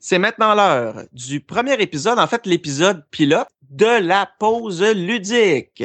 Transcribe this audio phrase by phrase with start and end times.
[0.00, 5.82] C'est maintenant l'heure du premier épisode, en fait l'épisode pilote de la pause ludique.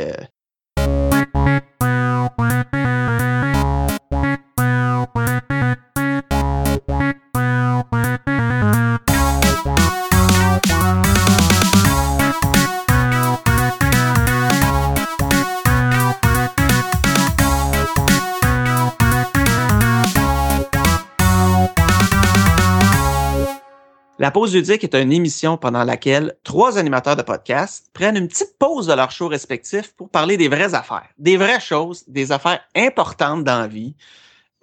[24.34, 28.88] Pause ludique est une émission pendant laquelle trois animateurs de podcast prennent une petite pause
[28.88, 33.44] de leur show respectif pour parler des vraies affaires, des vraies choses, des affaires importantes
[33.44, 33.96] dans la vie.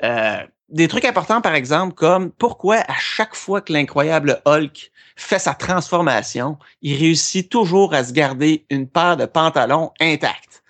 [0.03, 5.39] Euh, des trucs importants, par exemple, comme pourquoi à chaque fois que l'incroyable Hulk fait
[5.39, 10.63] sa transformation, il réussit toujours à se garder une paire de pantalons intacts.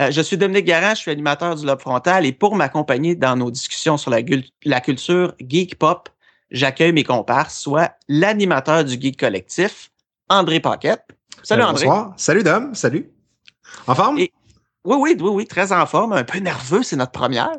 [0.00, 3.36] Euh, je suis Dominique Garant, je suis animateur du Lobe Frontal et pour m'accompagner dans
[3.36, 4.18] nos discussions sur la,
[4.64, 6.08] la culture geek pop,
[6.50, 9.90] j'accueille mes comparses, soit l'animateur du Geek Collectif,
[10.28, 11.04] André Paquette.
[11.42, 11.84] Salut Euh, André.
[11.86, 12.14] Bonsoir.
[12.16, 12.74] Salut Dom.
[12.74, 13.10] Salut.
[13.86, 14.18] En forme?
[14.18, 14.32] Et-
[14.84, 17.50] Oui, oui, oui, oui, très en forme, un peu nerveux, c'est notre première,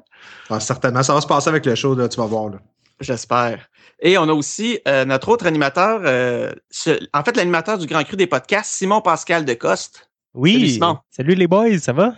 [0.49, 1.03] Ah, certainement.
[1.03, 2.49] Ça va se passer avec le show, là, tu vas voir.
[2.49, 2.59] Là.
[2.99, 3.67] j'espère.
[3.99, 8.03] Et on a aussi euh, notre autre animateur, euh, ce- en fait l'animateur du Grand
[8.03, 9.95] Cru des podcasts, Simon Pascal Decoste.
[10.33, 10.69] Salut, Oui.
[10.71, 10.97] Simon.
[11.11, 12.15] Salut les boys, ça va?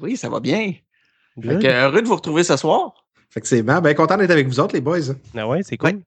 [0.00, 0.72] Oui, ça va bien.
[1.34, 1.62] Fait Good.
[1.62, 3.05] que, heureux de vous retrouver ce soir.
[3.36, 3.82] Effectivement.
[3.82, 5.12] Bien content d'être avec vous autres, les boys.
[5.36, 5.90] Ah ouais, c'est cool.
[5.90, 5.98] Ouais.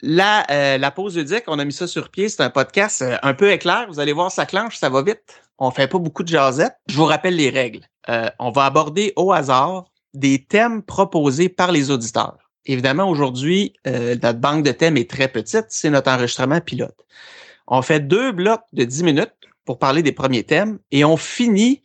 [0.00, 2.28] La, euh, la pause ludique, on a mis ça sur pied.
[2.28, 3.86] C'est un podcast euh, un peu éclair.
[3.88, 5.42] Vous allez voir, ça clenche, ça va vite.
[5.58, 6.76] On fait pas beaucoup de jasettes.
[6.86, 7.80] Je vous rappelle les règles.
[8.08, 12.38] Euh, on va aborder au hasard des thèmes proposés par les auditeurs.
[12.64, 15.66] Évidemment, aujourd'hui, euh, notre banque de thèmes est très petite.
[15.70, 16.96] C'est notre enregistrement pilote.
[17.66, 19.34] On fait deux blocs de 10 minutes
[19.64, 21.82] pour parler des premiers thèmes et on finit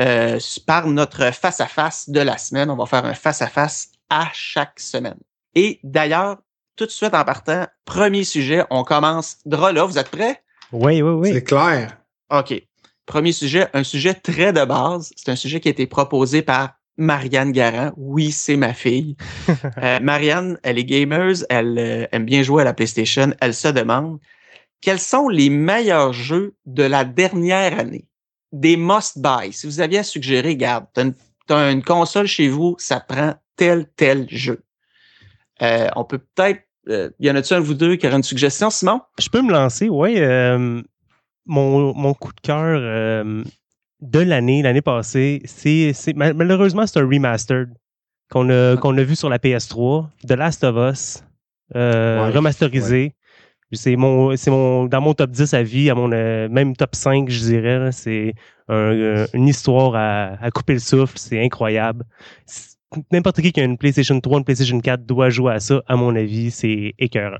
[0.00, 2.70] euh, par notre face-à-face de la semaine.
[2.70, 5.18] On va faire un face-à-face à chaque semaine.
[5.54, 6.38] Et d'ailleurs,
[6.76, 9.84] tout de suite en partant, premier sujet, on commence drôle là.
[9.84, 10.42] Vous êtes prêts?
[10.72, 11.32] Oui, oui, oui.
[11.32, 11.96] C'est clair.
[12.30, 12.62] OK.
[13.06, 15.12] Premier sujet, un sujet très de base.
[15.16, 17.92] C'est un sujet qui a été proposé par Marianne Garant.
[17.96, 19.16] Oui, c'est ma fille.
[19.78, 23.32] Euh, Marianne, elle est gamer, elle euh, aime bien jouer à la PlayStation.
[23.40, 24.18] Elle se demande
[24.80, 28.07] quels sont les meilleurs jeux de la dernière année?
[28.52, 29.52] Des must-buy.
[29.52, 31.14] Si vous aviez à suggérer, regarde, t'as une,
[31.46, 34.62] t'as une console chez vous, ça prend tel, tel jeu.
[35.62, 36.62] Euh, on peut peut-être...
[36.88, 39.00] euh, y en a-tu un de vous deux qui aurait une suggestion, Simon?
[39.18, 40.14] Je peux me lancer, oui.
[40.18, 40.80] euh,
[41.46, 42.80] mon, mon coup de cœur
[44.00, 47.70] de l'année, l'année passée, c'est c'est- mal- malheureusement c'est un remastered
[48.30, 51.24] qu'on a, qu'on a vu sur la PS3, The Last of Us,
[51.74, 53.14] Ouais, remasterisé.
[53.72, 56.94] C'est mon, c'est mon, dans mon top 10 à vie, à mon euh, même top
[56.94, 57.92] 5, je dirais.
[57.92, 58.34] C'est
[58.70, 61.18] euh, une histoire à, à couper le souffle.
[61.18, 62.04] C'est incroyable.
[63.12, 65.96] N'importe qui qui a une PlayStation 3, une PlayStation 4 doit jouer à ça, à
[65.96, 66.50] mon avis.
[66.50, 67.38] C'est écœurant.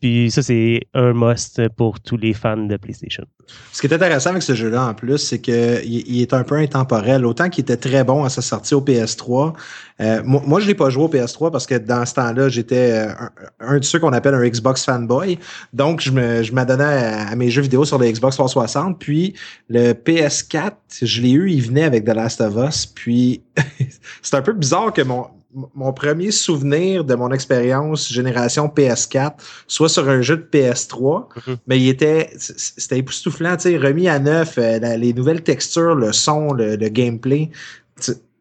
[0.00, 3.24] Puis ça, c'est un must pour tous les fans de PlayStation.
[3.72, 6.54] Ce qui est intéressant avec ce jeu-là, en plus, c'est qu'il il est un peu
[6.56, 7.24] intemporel.
[7.26, 9.54] Autant qu'il était très bon à sa sortie au PS3.
[10.00, 13.12] euh, moi, je l'ai pas joué au PS3 parce que dans ce temps-là, j'étais euh,
[13.60, 15.38] un, de ceux qu'on appelle un Xbox fanboy.
[15.72, 18.98] Donc, je me, m'adonnais à, à mes jeux vidéo sur le Xbox 360.
[18.98, 19.34] Puis,
[19.68, 20.72] le PS4,
[21.02, 22.86] je l'ai eu, il venait avec The Last of Us.
[22.86, 23.42] Puis,
[24.22, 25.26] c'est un peu bizarre que mon,
[25.74, 29.32] mon premier souvenir de mon expérience génération PS4
[29.66, 31.56] soit sur un jeu de PS3, Mhm.
[31.66, 35.94] mais il était c'était époustouflant, tu sais, remis à neuf, euh, la- les nouvelles textures,
[35.94, 37.50] le son, le, le gameplay,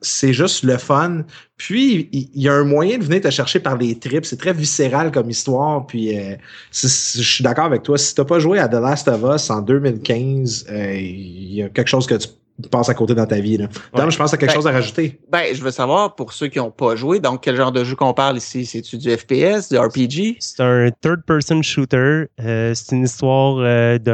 [0.01, 1.23] c'est juste le fun.
[1.57, 4.37] Puis il il y, a un moyen de venir te chercher par les tripes, c'est
[4.37, 5.87] très viscéral comme histoire.
[5.87, 6.35] Puis euh,
[6.71, 7.97] je suis d'accord avec toi.
[7.97, 11.69] Si t'as pas joué à The Last of Us en 2015, euh, il y a
[11.69, 12.27] quelque chose que tu
[12.71, 13.57] passes à côté dans ta vie.
[13.57, 13.67] Là.
[13.95, 14.11] Dom, Ouais.
[14.11, 15.19] je pense à quelque Ben, chose à rajouter.
[15.29, 17.95] Ben, je veux savoir, pour ceux qui n'ont pas joué, donc quel genre de jeu
[17.95, 18.65] qu'on parle ici?
[18.65, 20.37] C'est-tu du FPS, du RPG?
[20.39, 22.25] C'est un third-person shooter.
[22.39, 24.13] Euh, c'est une histoire euh, d'un.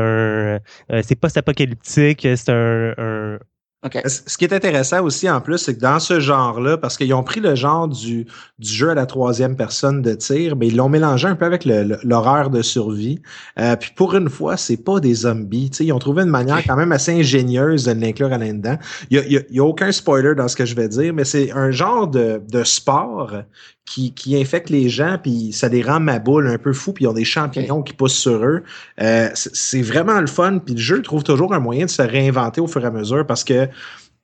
[0.92, 2.28] euh, c'est post-apocalyptique.
[2.36, 3.40] C'est un, un-
[3.86, 4.00] OK.
[4.06, 7.24] Ce qui est intéressant aussi en plus, c'est que dans ce genre-là, parce qu'ils ont
[7.24, 8.26] pris le genre du,
[8.60, 11.66] du jeu à la troisième personne de tir, mais ils l'ont mélangé un peu avec
[11.66, 13.22] l'horreur de survie.
[13.60, 15.70] Euh, puis pour une fois, c'est pas des zombies.
[15.70, 18.78] Tu sais, ils ont trouvé une manière quand même assez ingénieuse de l'inclure à là-dedans.
[19.10, 21.52] Il y a, a- a aucun spoiler dans ce que je vais dire, mais c'est
[21.52, 23.34] un genre de, de sport
[23.86, 27.08] qui, qui infecte les gens, puis ça les rend maboules un peu fous, puis ils
[27.08, 28.64] ont des champignons qui poussent sur eux.
[29.02, 32.02] Euh, c'est c'est vraiment le fun, puis le jeu trouve toujours un moyen de se
[32.02, 33.68] réinventer au fur et à mesure parce que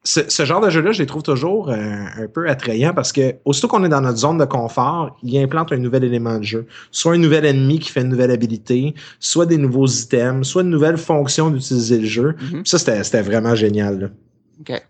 [0.03, 3.67] ce, genre de jeu-là, je les trouve toujours euh, un peu attrayants parce que aussitôt
[3.67, 6.67] qu'on est dans notre zone de confort, il implante un nouvel élément de jeu.
[6.91, 10.69] Soit un nouvel ennemi qui fait une nouvelle habilité, soit des nouveaux items, soit une
[10.69, 12.35] nouvelle fonction d'utiliser le jeu.
[12.39, 12.65] Mhm.
[12.65, 13.99] Ça, c'était c'était vraiment génial.
[13.99, 14.07] là.
[14.61, 14.81] OK.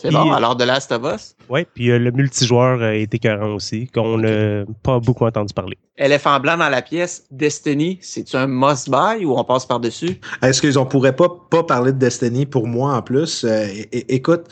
[0.00, 1.34] C'est bon, alors de Last of Us?
[1.48, 5.76] Oui, puis euh, le multijoueur euh, est écœurant aussi, qu'on n'a pas beaucoup entendu parler.
[5.96, 10.20] Éléphant blanc dans la pièce, Destiny, c'est-tu un must-buy ou on passe par-dessus?
[10.40, 13.44] Est-ce qu'ils ne pourrait pas, pas parler de Destiny pour moi en plus?
[13.44, 14.44] Euh, écoute,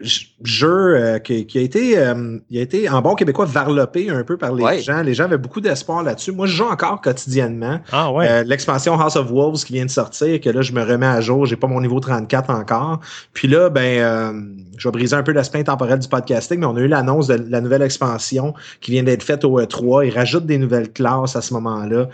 [0.00, 4.36] jeu euh, qui, a été euh, il a été en bon québécois varlopé un peu
[4.36, 5.02] par les gens.
[5.02, 6.32] Les gens avaient beaucoup d'espoir là-dessus.
[6.32, 7.78] Moi, je joue encore quotidiennement.
[7.92, 8.28] Ah ouais.
[8.28, 11.20] Euh, l'expansion House of Wolves qui vient de sortir, que là, je me remets à
[11.20, 11.46] jour.
[11.46, 13.00] J'ai pas mon niveau 34 encore.
[13.32, 16.80] Puis là, ben, je vais briser un peu l'aspect intemporel du podcasting, mais on a
[16.80, 20.08] eu l'annonce de la nouvelle expansion qui vient d'être faite au E3.
[20.08, 22.08] Ils rajoutent des nouvelles classes à ce moment-là.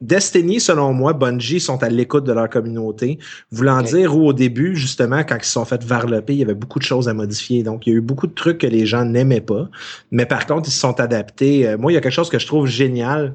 [0.00, 3.18] Destiny, selon moi, Bungie sont à l'écoute de leur communauté,
[3.50, 6.54] voulant dire où au début, justement, quand ils se sont fait varloper, il y avait
[6.54, 7.64] beaucoup de choses à modifier.
[7.64, 9.68] Donc, il y a eu beaucoup de trucs que les gens n'aimaient pas.
[10.12, 11.66] Mais par contre, ils se sont adaptés.
[11.66, 13.34] Euh, moi, il y a quelque chose que je trouve génial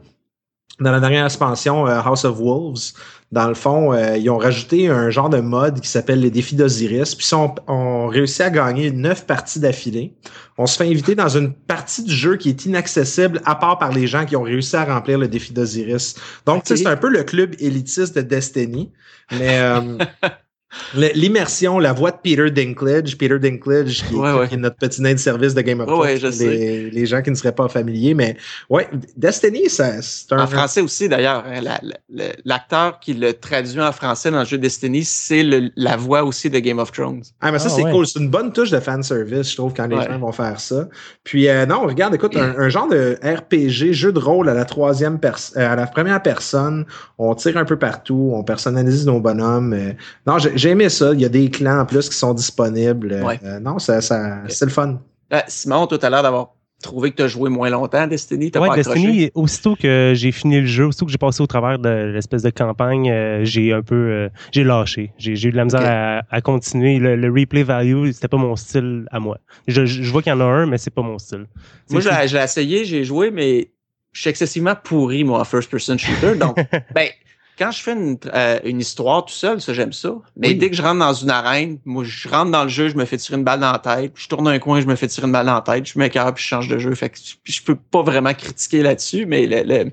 [0.79, 2.93] dans la dernière expansion euh, House of Wolves,
[3.31, 6.55] dans le fond, euh, ils ont rajouté un genre de mode qui s'appelle les défis
[6.55, 7.15] d'Osiris.
[7.15, 10.13] Puis on, on réussit à gagner neuf parties d'affilée.
[10.57, 13.91] On se fait inviter dans une partie du jeu qui est inaccessible à part par
[13.91, 16.15] les gens qui ont réussi à remplir le défi d'Osiris.
[16.45, 18.91] Donc, c'est un peu le club élitiste de Destiny.
[19.31, 19.97] Mais euh,
[20.93, 25.53] L'immersion, la voix de Peter Dinklage, Peter Dinklage qui, est, notre petit nain de service
[25.53, 28.37] de Game of Thrones, les, les, gens qui ne seraient pas familiers, mais
[28.69, 28.87] ouais,
[29.17, 29.83] Destiny, c'est
[30.31, 30.39] un...
[30.39, 31.77] En français aussi d'ailleurs, hein,
[32.45, 35.43] l'acteur qui le traduit en français dans le jeu Destiny, c'est
[35.75, 37.23] la voix aussi de Game of Thrones.
[37.41, 39.87] Ah mais ça ah, c'est cool, c'est une bonne touche de fanservice, je trouve, quand
[39.87, 40.87] les gens vont faire ça.
[41.23, 45.19] Puis euh, non, regarde, écoute, un, genre de RPG, jeu de rôle à la troisième
[45.19, 46.85] personne, euh, à la première personne,
[47.17, 49.73] on tire un peu partout, on personnalise nos bonhommes.
[49.73, 49.93] Euh,
[50.27, 51.11] non, j'ai j'ai aimé ça.
[51.13, 53.11] Il y a des clans en plus qui sont disponibles.
[53.11, 54.99] Euh, non, ça, ça c'est le fun.
[55.33, 58.49] Euh, Simon, tout à l'heure d'avoir trouvé que tu as joué moins longtemps à Destiny.
[58.55, 62.11] Oui, Destiny, aussitôt que j'ai fini le jeu, aussitôt que j'ai passé au travers de
[62.13, 65.11] l'espèce de campagne, euh, j'ai un peu j'ai lâché.
[65.17, 66.97] J'ai eu de la misère à, continuer.
[66.97, 69.39] Le, replay value, c'était pas mon style à moi.
[69.67, 71.45] Je, je vois qu'il y en a un, mais c'est pas mon style.
[71.89, 73.69] Moi, j'ai essayé, j'ai joué, mais
[74.13, 76.35] je suis excessivement pourri, moi, en first-person shooter.
[76.35, 76.55] Donc,
[76.95, 77.09] ben,
[77.57, 80.15] quand je fais une, euh, une, histoire tout seul, ça, j'aime ça.
[80.35, 82.95] Mais dès que je rentre dans une arène, moi, je rentre dans le jeu, je
[82.95, 84.13] me fais tirer une balle dans la tête.
[84.15, 85.85] Je tourne un coin, je me fais tirer une balle dans la tête.
[85.85, 86.93] Je m'écarte puis je change de jeu.
[86.95, 89.91] Fait que je peux pas vraiment critiquer là-dessus, mais le,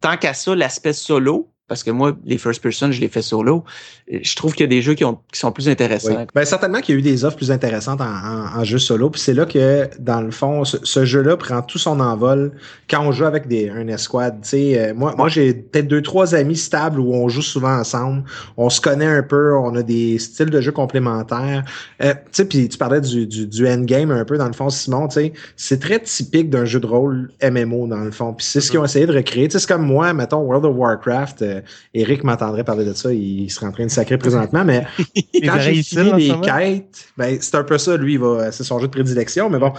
[0.00, 3.64] tant qu'à ça, l'aspect solo, parce que moi, les first person, je les fais solo.
[4.08, 6.26] Je trouve qu'il y a des jeux qui, ont, qui sont plus intéressants.
[6.32, 9.10] Ben, certainement qu'il y a eu des offres plus intéressantes en, en, jeu solo.
[9.10, 12.52] Puis c'est là que, dans le fond, ce, jeu-là prend tout son envol
[12.88, 14.46] quand on joue avec des, un escouade.
[14.54, 18.22] Euh, moi, moi j'ai peut-être deux, trois amis stables où on joue souvent ensemble.
[18.56, 21.64] On se connaît un peu, on a des styles de jeu complémentaires.
[22.00, 22.14] Euh,
[22.48, 25.08] puis tu parlais du, du, du, endgame un peu, dans le fond, Simon.
[25.56, 28.34] C'est très typique d'un jeu de rôle MMO, dans le fond.
[28.34, 28.86] Puis c'est ce qu'ils ont mm-hmm.
[28.86, 29.48] essayé de recréer.
[29.50, 31.42] C'est comme moi, mettons, World of Warcraft.
[31.42, 31.55] Euh,
[31.94, 34.86] Eric m'entendrait parler de ça, il serait en train de sacrer présentement, mais
[35.34, 38.18] quand j'ai fini les quêtes, ben, c'est un peu ça, lui,
[38.52, 39.72] c'est son jeu de prédilection, mais bon,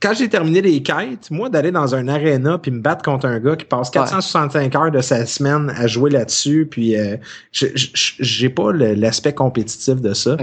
[0.00, 3.38] quand j'ai terminé les quêtes, moi, d'aller dans un arena puis me battre contre un
[3.38, 7.16] gars qui passe 465 heures de sa semaine à jouer là-dessus, puis euh,
[7.52, 10.38] j'ai pas l'aspect compétitif de ça.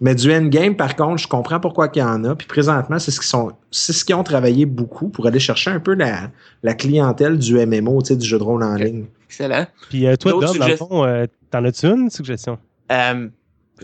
[0.00, 2.34] Mais du endgame, par contre, je comprends pourquoi qu'il y en a.
[2.34, 5.70] Puis présentement, c'est ce qu'ils sont, c'est ce qu'ils ont travaillé beaucoup pour aller chercher
[5.70, 6.30] un peu la,
[6.62, 9.04] la clientèle du MMO, tu sais, du jeu de rôle en ligne.
[9.26, 9.66] Excellent.
[9.90, 12.58] Puis euh, toi, Dom, dans le fond, euh, t'en as-tu une suggestion?
[12.90, 13.28] Euh,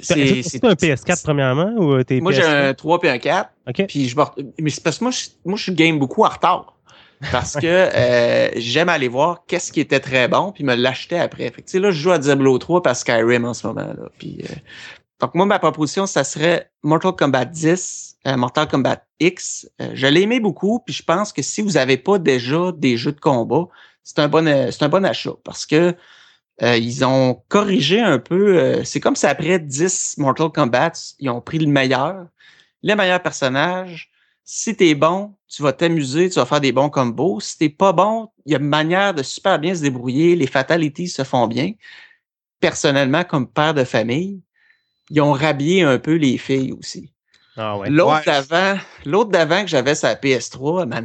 [0.03, 3.50] c'est un PS4 premièrement ou euh, t'es Moi j'ai un 3 et un 4.
[3.89, 4.17] Puis je
[4.61, 6.75] mais c'est parce que moi je, moi je game beaucoup en retard.
[7.33, 11.50] Parce que euh, j'aime aller voir qu'est-ce qui était très bon puis me l'acheter après.
[11.50, 14.09] Fait que, là je joue à Diablo 3 par Skyrim en ce moment là.
[14.19, 14.55] Puis euh,
[15.21, 19.69] donc moi ma proposition ça serait Mortal Kombat 10, Mortal Kombat X.
[19.95, 23.12] je l'ai aimé beaucoup puis je pense que si vous avez pas déjà des jeux
[23.12, 23.67] de combat,
[24.05, 25.97] c'est un bon c'est un bon achat parce que
[26.62, 28.59] euh, ils ont corrigé un peu.
[28.59, 32.27] Euh, c'est comme si après 10 Mortal Kombat, ils ont pris le meilleur,
[32.83, 34.11] les meilleurs personnages.
[34.45, 37.41] Si t'es bon, tu vas t'amuser, tu vas faire des bons combos.
[37.41, 40.35] Si t'es pas bon, il y a une manière de super bien se débrouiller.
[40.37, 41.73] Les fatalities se font bien.
[42.59, 44.41] Personnellement, comme père de famille,
[45.11, 47.12] ils ont rhabillé un peu les filles aussi.
[47.57, 47.91] Ah ouais.
[47.91, 51.00] L'autre d'avant, l'autre d'avant que j'avais sa PS3, ma,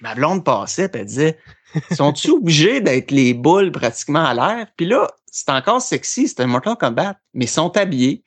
[0.00, 1.38] ma blonde passait, elle disait
[1.92, 4.66] sont-ils obligés d'être les boules pratiquement à l'air?
[4.76, 8.22] Puis là, c'est encore sexy, c'est un Mortal Kombat, mais ils sont habillés.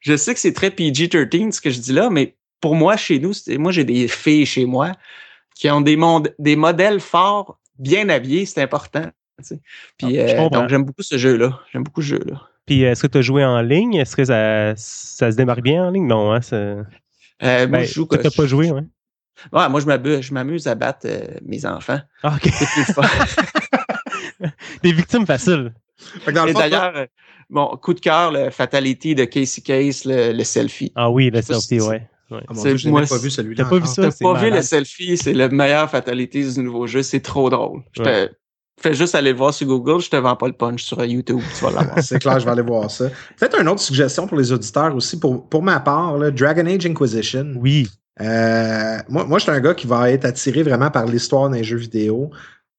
[0.00, 3.18] Je sais que c'est très PG-13 ce que je dis là, mais pour moi, chez
[3.18, 4.92] nous, moi j'ai des filles chez moi
[5.54, 5.98] qui ont des,
[6.38, 9.10] des modèles forts, bien habillés, c'est important.
[9.98, 11.60] Puis ah, euh, donc j'aime beaucoup ce jeu-là.
[11.72, 12.40] J'aime beaucoup ce jeu-là.
[12.66, 13.94] Puis est-ce que tu as joué en ligne?
[13.94, 16.06] Est-ce que ça, ça se démarre bien en ligne?
[16.06, 16.40] Non, hein?
[16.52, 16.84] Euh,
[17.42, 18.08] moi, ben, je joue.
[18.10, 18.84] Tu n'as pas joué, ouais?
[19.52, 22.00] Ouais, moi, je m'amuse à battre euh, mes enfants.
[22.24, 22.42] OK.
[22.44, 23.02] C'est plus fun.
[24.82, 25.72] Des victimes faciles.
[26.26, 27.06] D'ailleurs, euh,
[27.50, 30.92] bon, coup de cœur, le Fatality de Casey Case, le, selfie.
[30.94, 32.08] Ah oui, le selfie, ouais.
[32.30, 32.40] Ouais.
[32.48, 33.64] Ah, mon Dieu, je même pas vu celui-là.
[33.64, 34.10] t'as pas vu ça?
[34.10, 37.02] T'as pas vu le selfie, c'est le meilleur fatality du nouveau jeu.
[37.02, 37.82] C'est trop drôle.
[37.92, 38.30] Je te
[38.80, 40.00] fais juste aller le voir sur Google.
[40.00, 41.40] Je te vends pas le punch sur YouTube.
[41.56, 41.98] Tu vas l'avoir.
[42.02, 43.08] C'est clair, je vais aller voir ça.
[43.38, 45.18] Peut-être une autre suggestion pour les auditeurs aussi.
[45.18, 47.54] Pour, pour ma part, là, Dragon Age Inquisition.
[47.56, 47.88] Oui.
[48.20, 51.62] Euh, moi, moi je suis un gars qui va être attiré vraiment par l'histoire d'un
[51.62, 52.30] jeu vidéo.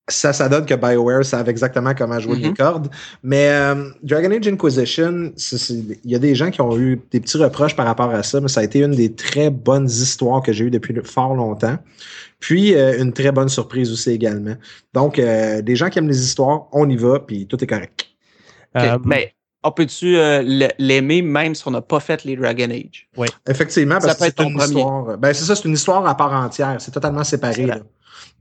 [0.07, 2.55] Ça, ça donne que BioWare savent exactement comment jouer les Mhm.
[2.55, 2.89] cordes.
[3.23, 7.01] Mais euh, Dragon Age Inquisition, c'est- c'est- il y a des gens qui ont eu
[7.11, 9.87] des petits reproches par rapport à ça, mais ça a été une des très bonnes
[9.87, 11.77] histoires que j'ai eues depuis fort longtemps.
[12.39, 14.55] Puis euh, une très bonne surprise aussi également.
[14.93, 18.05] Donc, euh, des gens qui aiment les histoires, on y va, puis tout est correct.
[18.75, 19.33] Ok, Euh, Mais
[19.65, 20.41] on peut-tu euh,
[20.79, 23.07] l'aimer même si on n'a pas fait les Dragon Age?
[23.49, 24.75] Effectivement, Ça parce que être c'est ton une premier.
[24.75, 25.17] histoire.
[25.17, 26.75] Ben, c'est ça, c'est une histoire à part entière.
[26.79, 27.65] C'est totalement séparé.
[27.65, 27.77] Là.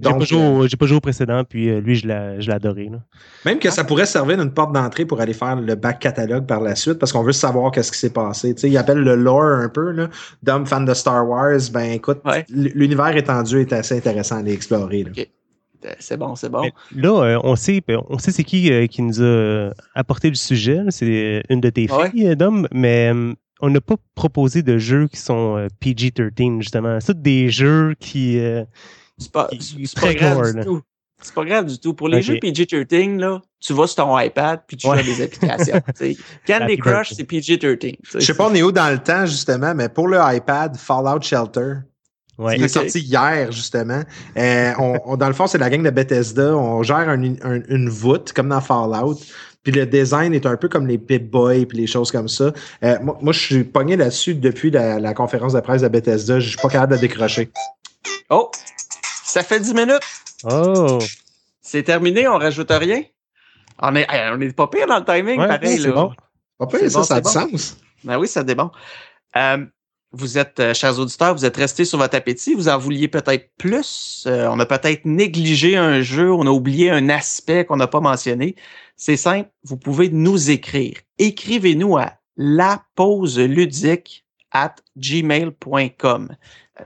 [0.01, 2.49] j'ai Donc, pas, joué euh, pas joué au précédent, puis euh, lui, je l'ai je
[2.49, 2.85] l'ai adoré.
[2.93, 2.99] là.
[3.45, 3.63] Même Ah.
[3.63, 6.75] que ça pourrait servir d'une porte d'entrée pour aller faire le back catalogue par la
[6.75, 8.55] suite, parce qu'on veut savoir qu'est-ce qui s'est passé.
[8.55, 10.09] Tu sais, il appelle le lore un peu, là.
[10.43, 12.45] D'homme fan de Star Wars, ben écoute, Ouais.
[12.51, 15.05] l'univers étendu est assez intéressant à aller explorer.
[15.05, 15.11] là.
[15.85, 16.63] Euh, C'est bon, c'est bon.
[16.63, 16.73] Mais
[17.03, 20.35] Là, euh, on sait, on sait c'est qui euh, qui nous a euh, apporté le
[20.37, 20.81] sujet.
[20.91, 22.11] C'est une de tes Ouais?
[22.11, 26.61] filles, euh, Dom, mais euh, on n'a pas proposé de jeux qui sont euh, PG-13,
[26.61, 26.99] justement.
[27.01, 28.39] C'est des jeux qui...
[28.39, 28.65] euh,
[29.19, 30.81] C'est pas, qui- pas grave gore, du tout.
[31.23, 31.95] C'est pas grave du tout.
[31.95, 35.01] Pour les jeux PG-13, là, tu vas sur ton iPad puis tu joues Ouais.
[35.01, 35.81] à des applications.
[36.47, 37.79] Candy Crush, c'est PG-13.
[37.79, 37.99] tu sais.
[38.21, 41.23] Je sais pas, on est où dans le temps, justement, mais pour le iPad, Fallout
[41.23, 41.75] Shelter,
[42.39, 42.57] ouais.
[42.57, 44.03] il est sorti hier, justement.
[44.37, 46.57] Euh, on, on- dans le fond, c'est la gang de Bethesda.
[46.57, 49.19] On gère un- un- une voûte, comme dans Fallout.
[49.63, 52.53] Puis le design est un peu comme les Pip-Boy puis les choses comme ça.
[52.83, 56.39] Euh, moi, moi, je suis pogné là-dessus depuis la, la conférence de presse de Bethesda.
[56.39, 57.51] Je suis pas capable de décrocher.
[58.29, 58.51] Oh!
[59.25, 60.01] Ça fait 10 minutes.
[60.45, 60.99] Oh!
[61.63, 63.03] C'est terminé, on rajoute rien?
[63.81, 65.79] On est, on est pas pire dans le timing, Ouais, pareil.
[65.81, 65.95] c'est là.
[65.95, 66.13] bon.
[66.59, 67.77] Pas pire, ça, bon, ça a du sens.
[68.05, 68.45] Ben oui, ça.
[69.37, 69.67] Euh,
[70.15, 72.55] vous êtes, euh, chers auditeurs, vous êtes restés sur votre appétit.
[72.55, 74.25] Vous en vouliez peut-être plus.
[74.27, 76.33] Euh, on a peut-être négligé un jeu.
[76.33, 78.55] On a oublié un aspect qu'on n'a pas mentionné.
[78.97, 79.51] C'est simple.
[79.65, 80.97] Vous pouvez nous écrire.
[81.19, 86.37] Écrivez-nous à la pause ludique at gmail.com.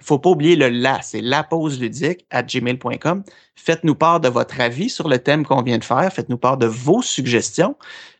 [0.01, 3.25] Faut pas oublier le la, c'est la pause ludique at gmail.com.
[3.55, 6.13] Faites-nous part de votre avis sur le thème qu'on vient de faire.
[6.13, 7.77] Faites-nous part de vos suggestions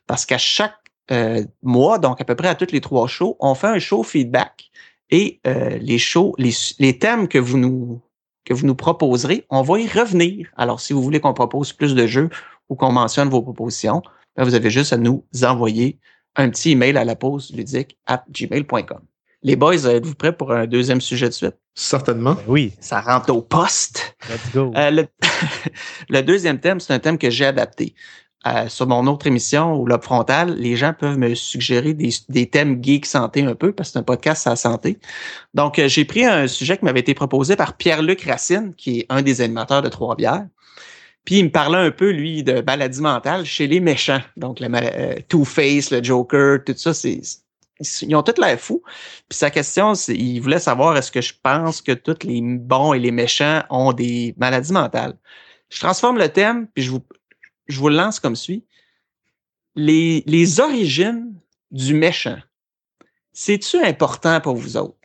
[0.07, 0.75] parce qu'à chaque
[1.11, 4.03] euh, mois, donc à peu près à toutes les trois shows, on fait un show
[4.03, 4.69] feedback
[5.09, 8.01] et euh, les shows, les, les thèmes que vous nous
[8.45, 10.49] que vous nous proposerez, on va y revenir.
[10.57, 12.29] Alors, si vous voulez qu'on propose plus de jeux
[12.69, 14.01] ou qu'on mentionne vos propositions,
[14.35, 15.99] ben, vous avez juste à nous envoyer
[16.35, 19.01] un petit email à la pause ludique at gmail.com.
[19.43, 21.55] Les boys, êtes-vous prêts pour un deuxième sujet de suite?
[21.75, 22.33] Certainement.
[22.33, 24.15] Ben oui, Ça rentre au poste.
[24.29, 24.71] let's go.
[24.75, 25.07] Euh, le,
[26.09, 27.93] le deuxième thème, c'est un thème que j'ai adapté.
[28.47, 32.49] Euh, sur mon autre émission, ou Lobe Frontal, les gens peuvent me suggérer des, des
[32.49, 34.97] thèmes geek santé un peu, parce que c'est un podcast sur la santé.
[35.53, 39.05] Donc, euh, j'ai pris un sujet qui m'avait été proposé par Pierre-Luc Racine, qui est
[39.09, 40.47] un des animateurs de Trois-Bières.
[41.25, 44.21] Puis il me parlait un peu, lui, de maladie mentale chez les méchants.
[44.37, 47.21] Donc, le euh, Two-Face, le Joker, tout ça, c'est
[48.01, 48.83] ils ont tous l'air fous.
[49.29, 52.93] Puis sa question, c'est il voulait savoir est-ce que je pense que tous les bons
[52.93, 55.15] et les méchants ont des maladies mentales?
[55.69, 57.03] Je transforme le thème, puis je vous,
[57.69, 58.65] je vous le lance comme suit.
[59.75, 61.33] Les, les origines
[61.71, 62.39] du méchant,
[63.31, 64.97] c'est-tu important pour vous autres?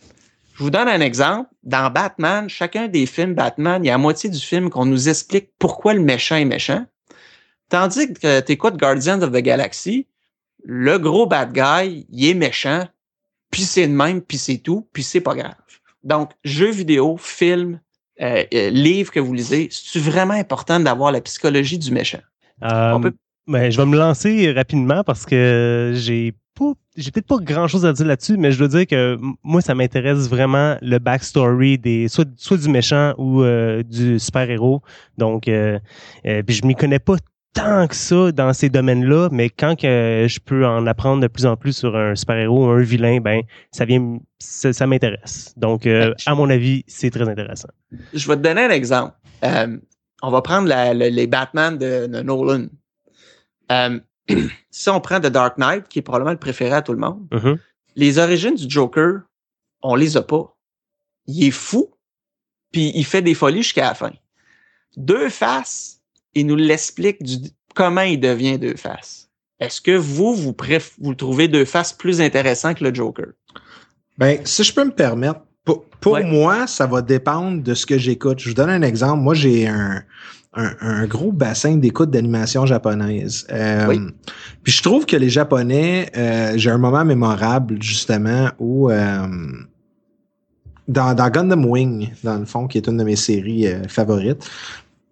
[0.55, 1.51] Je vous donne un exemple.
[1.63, 5.09] Dans Batman, chacun des films Batman, il y a la moitié du film qu'on nous
[5.09, 6.85] explique pourquoi le méchant est méchant.
[7.69, 10.07] Tandis que tu écoutes Guardians of the Galaxy,
[10.65, 12.87] le gros bad guy, il est méchant,
[13.51, 15.55] puis c'est le même, puis c'est tout, puis c'est pas grave.
[16.03, 17.81] Donc, jeux vidéo, films,
[18.21, 22.21] euh, euh, livres que vous lisez, c'est vraiment important d'avoir la psychologie du méchant?
[22.63, 23.15] Euh, on peut-
[23.47, 27.85] ben, je vais me lancer rapidement parce que j'ai pas, j'ai peut-être pas grand chose
[27.85, 32.09] à dire là-dessus, mais je dois dire que moi, ça m'intéresse vraiment le backstory des,
[32.09, 34.81] soit, soit du méchant ou euh, du super-héros.
[35.19, 35.79] Donc, euh,
[36.27, 37.17] euh, puis je m'y connais pas
[37.55, 41.47] tant que ça dans ces domaines-là, mais quand que je peux en apprendre de plus
[41.47, 45.55] en plus sur un super-héros ou un vilain, ben, ça vient, ça, ça m'intéresse.
[45.57, 47.69] Donc, euh, à mon avis, c'est très intéressant.
[48.13, 49.13] Je vais te donner un exemple.
[49.45, 49.77] Euh,
[50.27, 52.67] on va prendre la- les Batman de, de Nolan.
[53.73, 54.01] Euh,
[54.71, 57.27] si on prend The Dark Knight, qui est probablement le préféré à tout le monde,
[57.33, 57.59] Mhm.
[57.97, 59.21] les origines du Joker,
[59.83, 60.57] on les a pas.
[61.27, 61.91] Il est fou,
[62.73, 64.13] puis il fait des folies jusqu'à la fin.
[64.97, 66.01] Deux faces,
[66.35, 67.37] il nous l'explique du
[67.75, 69.31] comment il devient deux faces.
[69.61, 73.27] Est-ce que vous, vous, préf- vous le trouvez deux faces plus intéressant que le Joker?
[74.19, 76.25] Ben, si je peux me permettre, pour, pour Ouais.
[76.25, 78.39] moi, ça va dépendre de ce que j'écoute.
[78.41, 79.23] Je vous donne un exemple.
[79.23, 80.03] Moi, j'ai un,
[80.55, 83.47] un, un gros bassin d'écoute d'animation japonaise.
[83.51, 84.01] Euh, Oui.
[84.63, 89.27] Puis je trouve que les Japonais, euh, j'ai un moment mémorable justement où euh,
[90.89, 94.49] dans, dans Gundam Wing, dans le fond, qui est une de mes séries favorites,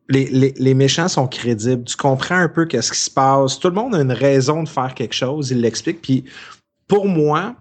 [0.08, 1.84] les, les, les, méchants sont crédibles.
[1.84, 3.58] Tu comprends un peu qu'est-ce qui se passe.
[3.58, 5.50] Tout le monde a une raison de faire quelque chose.
[5.50, 6.02] Il l'explique.
[6.02, 6.24] Puis
[6.86, 7.54] pour moi,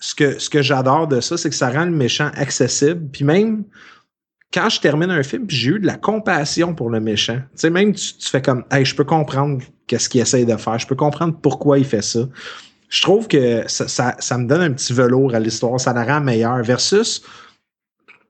[0.00, 3.08] ce que, ce que j'adore de ça, c'est que ça rend le méchant accessible.
[3.10, 3.64] Puis même
[4.52, 7.36] quand je termine un film, j'ai eu de la compassion pour le méchant.
[7.36, 10.78] Tu sais, même tu, fais comme, hey, je peux comprendre qu'est-ce qu'il essaye de faire.
[10.78, 12.20] Je peux comprendre pourquoi il fait ça.
[12.88, 15.78] Je trouve que ça, ça, me donne un petit velours à l'histoire.
[15.78, 16.62] Ça la rend meilleure.
[16.62, 17.28] Versus, tu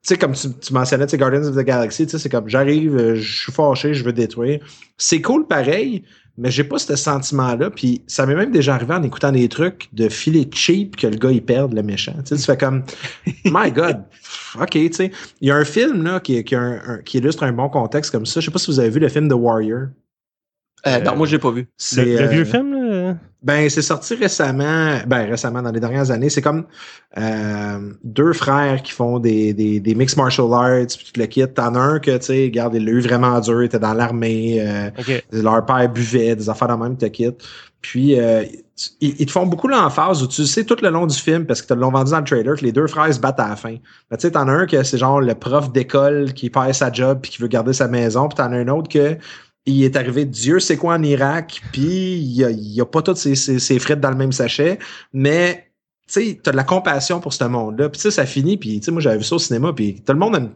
[0.02, 3.42] sais, comme tu, tu mentionnais, Guardians of the Galaxy, tu sais, c'est comme, j'arrive, je
[3.42, 4.58] suis fâché, je veux détruire.
[4.96, 6.02] C'est cool pareil,
[6.38, 7.70] mais j'ai pas ce sentiment-là.
[7.70, 11.16] Puis ça m'est même déjà arrivé en écoutant des trucs de filet cheap que le
[11.16, 12.14] gars il perd le méchant.
[12.24, 12.84] Tu sais, tu fais comme
[13.44, 14.04] My God,
[14.58, 15.10] ok, tu sais.
[15.40, 18.12] Il y a un film là qui, qui, un, un, qui, illustre un bon contexte
[18.12, 18.40] comme ça.
[18.40, 19.88] Je sais pas si vous avez vu le film The Warrior.
[20.86, 21.66] Euh, non, moi je l'ai pas vu.
[21.96, 22.77] Le, le vieux film
[23.08, 23.16] là?
[23.42, 26.28] Ben, c'est sorti récemment, ben récemment, dans les dernières années.
[26.28, 26.66] C'est comme
[27.16, 31.46] euh, deux frères qui font des, des, des mixed martial arts, puis tout le kit.
[31.46, 33.94] T'en as un que, tu sais, regarde, il l'a eu vraiment dur, il était dans
[33.94, 35.22] l'armée, euh, Okay.
[35.30, 37.30] leur père buvait, des affaires dans le même te kit.
[37.80, 38.42] Puis, euh,
[39.00, 41.62] ils, ils te font beaucoup l'emphase où tu sais tout le long du film, parce
[41.62, 43.56] que te l'ont vendu dans le trailer, que les deux frères se battent à la
[43.56, 43.76] fin.
[44.10, 46.90] Ben, tu sais, t'en as un que c'est genre le prof d'école qui perd sa
[46.90, 49.16] job puis qui veut garder sa maison, puis t'en as un autre que
[49.72, 53.16] il est arrivé Dieu sait quoi en Irak, puis il a, il a pas toutes
[53.18, 54.78] ses, ses, ses frites dans le même sachet,
[55.12, 55.70] mais
[56.06, 57.88] tu sais, t'as de la compassion pour ce monde-là.
[57.90, 60.02] Puis tu sais, ça finit, puis tu sais, moi j'avais vu ça au cinéma, puis
[60.04, 60.52] tout le monde a une-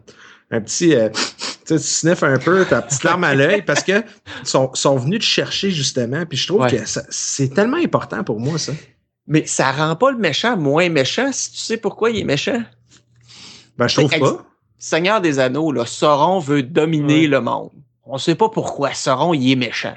[0.51, 1.21] un petit, euh, tu
[1.65, 4.03] sais, tu sniffes un peu, ta petite larme à l'œil, parce que
[4.43, 6.71] sont, sont venus te chercher justement, puis je trouve Ouais.
[6.71, 8.73] que c'est tellement important pour moi ça.
[9.27, 12.61] Mais ça rend pas le méchant moins méchant si tu sais pourquoi il est méchant?
[13.77, 14.45] Ben je trouve pas.
[14.77, 17.27] Seigneur des Anneaux, là, Sauron veut dominer Ouais.
[17.27, 17.69] le monde.
[18.05, 18.93] On sait pas pourquoi.
[18.93, 19.95] Sauron, il est méchant.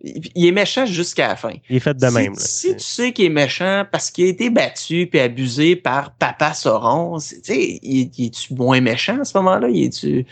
[0.00, 1.52] Il il est méchant jusqu'à la fin.
[1.68, 2.32] Il est fait de si, même.
[2.34, 2.38] là.
[2.38, 6.54] si tu sais qu'il est méchant parce qu'il a été battu puis abusé par Papa
[6.54, 9.68] Sauron, tu sais, il, il est-tu moins méchant à ce moment-là?
[9.68, 10.24] Il est-tu...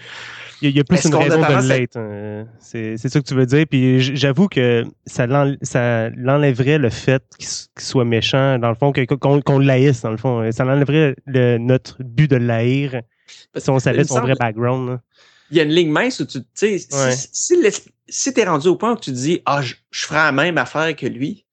[0.62, 1.98] Il y a, plus une raison de l'être.
[1.98, 2.46] hein.
[2.60, 3.66] C'est ça que tu veux dire.
[3.68, 7.46] Puis j'avoue que ça l'en- ça l'enlèverait le fait qu'il
[7.78, 8.90] soit méchant, dans le fond,
[9.44, 10.50] qu'on haïsse, dans le fond.
[10.52, 13.02] Ça l'enlèverait le- notre but de le haïr
[13.54, 14.88] si on savait son vrai background.
[14.88, 15.00] là.
[15.50, 17.14] Il y a une ligne mince où tu tu sais, Ouais.
[17.16, 20.16] si, si, si t'es rendu au point où tu te dis, ah, je, je ferai
[20.18, 21.46] la même affaire que lui,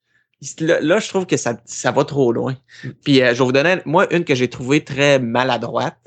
[0.60, 2.56] là, là, je trouve que ça, ça va trop loin.
[3.03, 5.97] Puis euh, je vais vous donner, moi, une que j'ai trouvée très maladroite.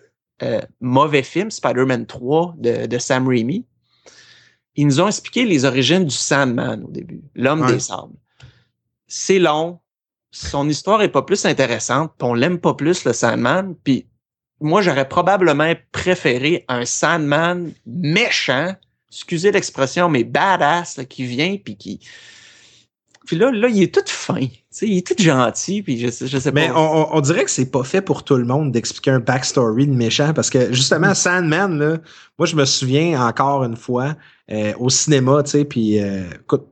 [0.43, 3.65] Euh, mauvais film, Spider-Man 3 de, de Sam Raimi.
[4.75, 7.73] Ils nous ont expliqué les origines du Sandman au début, l'homme Ouais.
[7.73, 8.13] des sables.
[9.07, 9.81] C'est long,
[10.31, 14.07] son histoire est pas plus intéressante, puis on l'aime pas plus le Sandman, puis
[14.61, 18.75] moi j'aurais probablement préféré un Sandman méchant,
[19.11, 22.01] excusez l'expression, mais badass là, qui vient puis qui
[23.27, 24.39] puis là, là, il est tout fin.
[24.39, 26.75] Tu sais, il est tout gentil, puis je, je sais Mais pas.
[26.79, 29.89] on, on- on dirait que c'est pas fait pour tout le monde d'expliquer un backstory
[29.89, 31.97] de méchant parce que justement Sandman là,
[32.39, 34.15] moi je me souviens encore une fois
[34.53, 36.67] euh, au cinéma, tu sais, puis euh, écoute,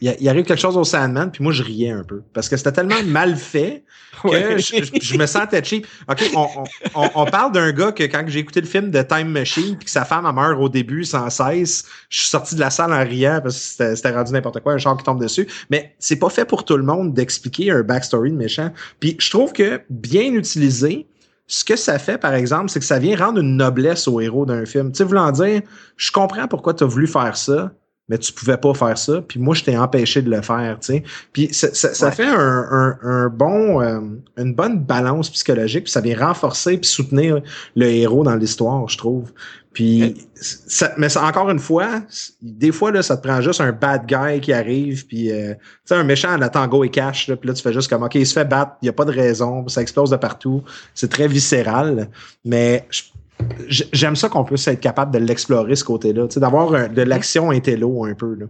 [0.00, 2.72] il, arrive quelque chose au Sandman puis moi je riais un peu parce que c'était
[2.72, 3.84] tellement mal fait
[4.22, 4.58] que Ouais.
[4.58, 5.86] je, je- je me sentais cheap.
[6.10, 6.64] OK, on, on-
[7.04, 9.84] on- on parle d'un gars que quand j'ai écouté le film de Time Machine puis
[9.86, 12.92] que sa femme a meurt au début sans cesse, je suis sorti de la salle
[12.92, 15.46] en riant parce que c'était- c'était rendu n'importe quoi, un char qui tombe dessus.
[15.70, 18.72] Mais c'est pas fait pour tout le monde d'expliquer un backstory de méchant.
[18.98, 21.06] Puis je trouve que bien utilisé,
[21.46, 24.44] ce que ça fait, par exemple, c'est que ça vient rendre une noblesse au héros
[24.46, 24.92] d'un film.
[24.92, 25.62] Tu sais, voulant dire,
[25.96, 27.72] je comprends pourquoi tu as voulu faire ça,
[28.10, 30.86] mais tu pouvais pas faire ça, puis moi, je t'ai empêché de le faire, tu
[30.94, 31.04] sais.
[31.32, 32.12] Puis ça, ça, ça Ouais.
[32.12, 34.00] fait un, un, un bon, euh,
[34.36, 37.40] une bonne balance psychologique, puis ça vient renforcer puis soutenir
[37.76, 39.32] le héros dans l'histoire, je trouve.
[39.72, 42.02] Puis, ça, mais ça, encore une fois,
[42.42, 45.60] des fois, là, ça te prend juste un bad guy qui arrive, puis, euh, tu
[45.84, 48.02] sais, un méchant à la tango et cash, là, puis là, tu fais juste comme,
[48.02, 50.64] OK, il se fait battre, il n'y a pas de raison, ça explose de partout,
[50.92, 52.08] c'est très viscéral,
[52.44, 53.02] mais je-
[53.68, 57.50] j'aime ça qu'on puisse être capable de l'explorer, ce côté-là, tu sais, d'avoir de l'action
[57.50, 58.46] intello un peu, là.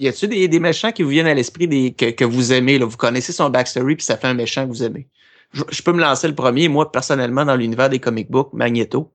[0.00, 2.78] Y a-tu des, des méchants qui vous viennent à l'esprit des, que, que vous aimez,
[2.78, 2.86] là?
[2.86, 5.08] Vous connaissez son backstory, puis ça fait un méchant que vous aimez.
[5.52, 9.10] Je, je peux me lancer le premier, moi, personnellement, dans l'univers des comic books, Magneto,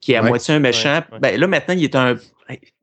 [0.00, 0.28] qui est à Ouais.
[0.28, 0.96] moitié un méchant.
[0.96, 1.18] Ouais, ouais.
[1.20, 2.16] Ben, là, maintenant, il est un.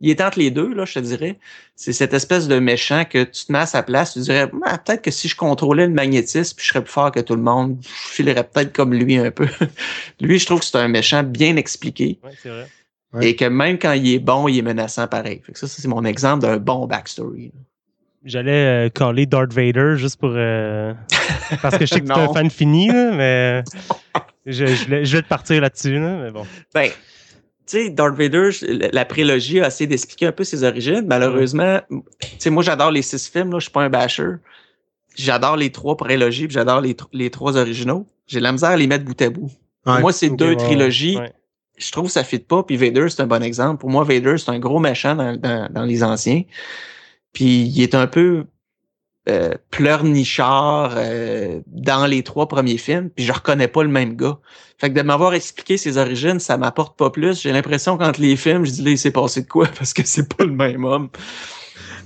[0.01, 1.37] Il est entre les deux, là, je te dirais.
[1.75, 4.77] C'est cette espèce de méchant que tu te mets à sa place, tu dirais, Ah,
[4.77, 7.41] peut-être que si je contrôlais le magnétisme, puis je serais plus fort que tout le
[7.41, 9.47] monde, je filerais peut-être comme lui un peu.
[10.21, 12.19] lui, je trouve que c'est un méchant bien expliqué.
[12.23, 12.67] Ouais, c'est vrai.
[13.13, 13.29] Ouais.
[13.29, 15.41] Et que même quand il est bon, il est menaçant pareil.
[15.45, 17.51] Fait que ça, ça, c'est mon exemple d'un bon backstory.
[18.25, 20.33] J'allais euh, caller Darth Vader juste pour.
[20.35, 20.93] euh,
[21.61, 23.63] parce que je sais que tu es un fan fini, là, mais.
[24.45, 26.45] Je, je, vais- je vais te partir là-dessus, là, mais bon.
[26.73, 26.89] Ben,
[27.67, 28.49] sais, Darth Vader,
[28.93, 31.05] la prélogie a essayé d'expliquer un peu ses origines.
[31.07, 32.01] Malheureusement, tu
[32.39, 34.35] sais, moi, j'adore les six films, là, je suis pas un basher.
[35.15, 38.07] J'adore les trois prélogies, puis j'adore les, les trois originaux.
[38.27, 39.51] J'ai de la misère à les mettre bout à bout.
[39.85, 41.17] Moi, c'est Ok, deux ouais, trilogies.
[41.17, 41.31] ouais.
[41.77, 42.63] Je trouve que ça fit pas.
[42.63, 43.79] Puis Vader, c'est un bon exemple.
[43.79, 46.43] Pour moi, Vader, c'est un gros méchant dans, dans, dans les anciens.
[47.33, 48.45] Puis il est un peu
[49.29, 53.09] euh, pleurnichard euh, dans les trois premiers films.
[53.09, 54.37] Puis je reconnais pas le même gars.
[54.77, 57.41] Fait que de m'avoir expliqué ses origines, ça m'apporte pas plus.
[57.41, 59.67] J'ai l'impression qu'entre les films, je dis là, il s'est passé de quoi?
[59.77, 61.09] Parce que c'est pas le même homme.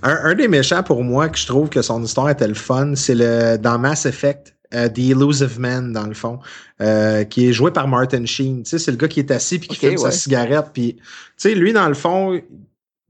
[0.03, 2.93] Un, un des méchants pour moi que je trouve que son histoire était le fun,
[2.95, 4.55] c'est le dans Mass Effect.
[4.73, 6.39] euh, The Elusive Man, dans le fond,
[6.81, 8.63] euh, qui est joué par Martin Sheen.
[8.63, 10.67] Tu sais, c'est le gars qui est assis puis qui Ok, fume sa cigarette.
[10.73, 11.03] Puis, tu
[11.36, 12.39] sais, lui, dans le fond,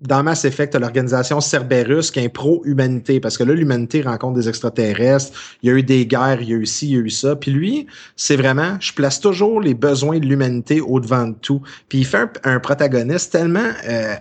[0.02, 5.32] dans Mass Effect, l'organisation Cerberus qui est pro-humanité, parce que là, l'humanité rencontre des extraterrestres,
[5.62, 7.10] il y a eu des guerres, il y a eu ci, il y a eu
[7.10, 7.36] ça.
[7.36, 11.62] Puis lui, c'est vraiment, je place toujours les besoins de l'humanité au-devant de tout.
[11.88, 13.72] Puis il fait un, protagoniste tellement...
[13.88, 14.16] euh,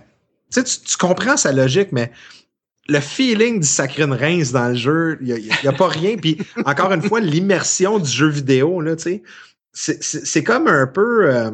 [0.51, 2.11] tu sais, tu- comprends sa logique, mais
[2.87, 6.17] le feeling du Saccharine Reims dans le jeu, il n'y a, pas rien.
[6.17, 9.21] Puis encore une fois, l'immersion du jeu vidéo, là, tu
[9.73, 11.49] sais, c'est comme un peu, euh,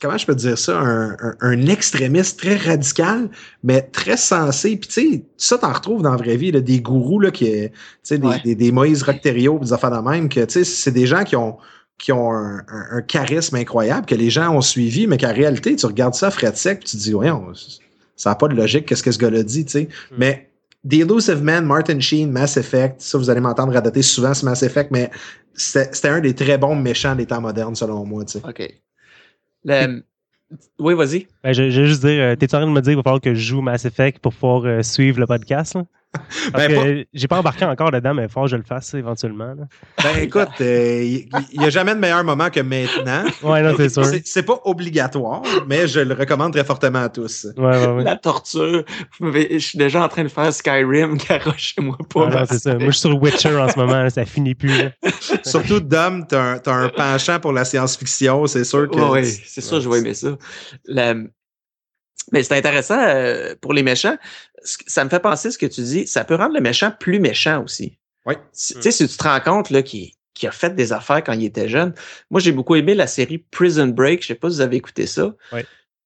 [0.00, 3.28] comment je peux dire ça, un, un, un extrémiste très radical,
[3.62, 4.76] mais très sensé.
[4.76, 7.44] Puis tu sais, ça t'en retrouves dans la vraie vie, là, des gourous, là, qui,
[7.46, 7.70] tu
[8.02, 8.40] sais, des, Ouais.
[8.44, 11.36] des, des Moïse Rocterio, des affaires de même, que tu sais, c'est des gens qui
[11.36, 11.58] ont
[11.98, 12.58] qui ont un,
[12.92, 16.52] un- charisme incroyable, que les gens ont suivi, mais qu'en réalité, tu regardes ça frais
[16.52, 17.46] de sec, puis tu te dis, voyons,
[18.14, 19.88] ça n'a pas de logique, qu'est-ce que ce gars-là dit, tu sais.
[20.16, 20.48] Mais
[20.88, 24.62] The Elusive Man, Martin Sheen, Mass Effect, ça, vous allez m'entendre radoter souvent ce Mass
[24.62, 25.10] Effect, mais
[25.54, 28.42] c'était c'était un des très bons méchants des temps modernes, selon moi, tu sais.
[28.48, 28.78] OK.
[29.68, 30.02] Le-
[30.78, 31.26] Oui, vas-y.
[31.44, 33.02] Ben, je, je vais juste dire, euh, t'es en train de me dire qu'il va
[33.02, 35.74] falloir que je joue Mass Effect pour pouvoir euh, suivre le podcast?
[35.74, 35.84] Là?
[36.52, 39.54] Ben, pas- j'ai pas embarqué encore dedans, mais il faut que je le fasse éventuellement.
[39.54, 39.64] là.
[40.02, 43.24] Ben écoute, euh, il n'y a jamais de meilleur moment que maintenant.
[43.42, 44.04] Ouais, non, c'est sûr.
[44.24, 47.46] C'est pas obligatoire, mais je le recommande très fortement à tous.
[47.56, 48.04] Ouais, ouais, ouais.
[48.04, 48.84] La torture.
[49.20, 52.20] Je suis déjà en train de faire Skyrim, garochez-moi pas.
[52.20, 52.74] Ouais, non, Mass c'est ça.
[52.74, 54.68] Moi, je suis sur Witcher en ce moment, là, ça finit plus.
[54.82, 54.90] là.
[55.44, 58.96] Surtout, Dom, t'as un, t'as un penchant pour la science-fiction, c'est sûr que...
[58.98, 60.36] Ouais, c'est sûr, je vais aimer ça.
[60.86, 61.14] La-
[62.32, 64.16] Mais c'est intéressant euh, pour les méchants.
[64.62, 66.06] Ça me fait penser ce que tu dis.
[66.06, 67.98] Ça peut rendre le méchant plus méchant aussi.
[68.26, 68.34] Oui.
[68.34, 71.32] Tu sais, si tu te rends compte là, qu'il qu'il a fait des affaires quand
[71.32, 71.92] il était jeune.
[72.30, 74.22] Moi, j'ai beaucoup aimé la série Prison Break.
[74.22, 75.34] Je sais pas si vous avez écouté ça.
[75.52, 75.62] Oui.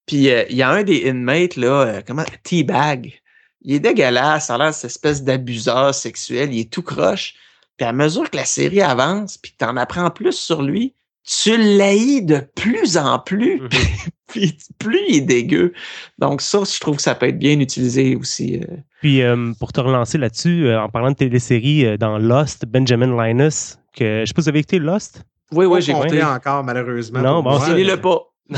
[0.07, 3.21] Puis euh, il y a un des inmates, là, euh, comment, T-Bag.
[3.61, 7.35] Il est dégueulasse, ça a l'air cette espèce d'abuseur sexuel, il est tout croche.
[7.77, 11.57] Puis à mesure que la série avance, puis que t'en apprends plus sur lui, tu
[11.57, 13.69] l'haïs de plus en plus, Mhm.
[14.29, 15.73] puis plus il est dégueu.
[16.19, 18.57] Donc ça, je trouve que ça peut être bien utilisé aussi.
[18.61, 18.77] euh.
[19.01, 23.17] Puis, euh, pour te relancer là-dessus, euh, en parlant de télésérie, euh, dans Lost, Benjamin
[23.23, 25.23] Linus, que je sais pas si vous avez écouté Lost?
[25.53, 26.23] Oui, oui, j'ai écouté.
[26.23, 27.21] encore, malheureusement.
[27.21, 27.67] Non, bon, moi.
[27.67, 28.19] c'est- le pas.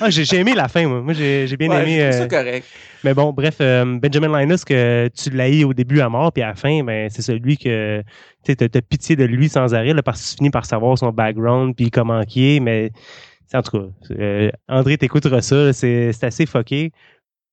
[0.00, 1.00] Ah, j'ai aimé la fin, moi.
[1.00, 2.02] Moi, j'ai bien Ouais, aimé.
[2.02, 2.66] euh, ça correct.
[3.04, 6.48] Mais bon, bref, euh, Benjamin Linus, que tu l'haïs au début à mort, puis à
[6.48, 8.02] la fin, ben, c'est celui que
[8.44, 11.10] tu as, pitié de lui sans arrêt, là, parce que tu finis par savoir son
[11.10, 12.90] background, puis comment il est, mais
[13.46, 13.84] c'est- en tout cas,
[14.18, 16.92] euh, André, t'écouteras ça, c'est assez fucké.